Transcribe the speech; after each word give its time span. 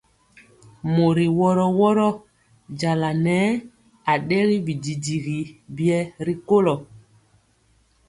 Mori 0.95 1.25
woro 1.37 1.65
woro 1.79 2.07
njala 2.71 3.09
nɛɛ 3.23 3.47
adɛri 4.13 4.55
bidigi 4.65 5.39
biɛ 5.75 5.99
rikolo. 6.27 6.73